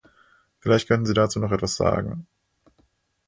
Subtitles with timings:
[0.61, 2.25] Vielleicht könnten Sie dazu noch etwas sagen?